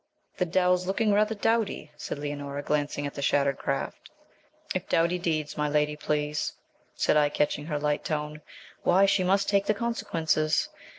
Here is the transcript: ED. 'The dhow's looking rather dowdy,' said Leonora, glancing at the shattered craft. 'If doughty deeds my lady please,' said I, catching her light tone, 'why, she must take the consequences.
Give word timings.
ED. 0.33 0.39
'The 0.39 0.45
dhow's 0.57 0.87
looking 0.87 1.13
rather 1.13 1.35
dowdy,' 1.35 1.91
said 1.95 2.17
Leonora, 2.17 2.63
glancing 2.63 3.05
at 3.05 3.13
the 3.13 3.21
shattered 3.21 3.59
craft. 3.59 4.09
'If 4.73 4.89
doughty 4.89 5.19
deeds 5.19 5.57
my 5.59 5.69
lady 5.69 5.95
please,' 5.95 6.53
said 6.95 7.15
I, 7.15 7.29
catching 7.29 7.67
her 7.67 7.77
light 7.77 8.03
tone, 8.03 8.41
'why, 8.81 9.05
she 9.05 9.23
must 9.23 9.47
take 9.47 9.67
the 9.67 9.75
consequences. 9.75 10.69